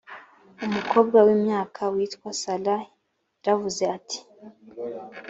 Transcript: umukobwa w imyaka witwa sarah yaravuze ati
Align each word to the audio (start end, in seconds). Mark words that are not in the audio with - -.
umukobwa 0.65 1.17
w 1.27 1.29
imyaka 1.35 1.81
witwa 1.93 2.29
sarah 2.41 2.83
yaravuze 3.43 3.83
ati 3.97 4.19